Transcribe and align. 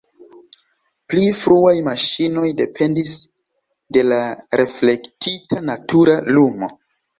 Pli 1.11 1.27
fruaj 1.41 1.73
maŝinoj 1.87 2.47
dependis 2.63 3.13
de 3.99 4.05
la 4.09 4.25
reflektita 4.63 5.63
natura 5.71 6.21
lumo. 6.35 6.75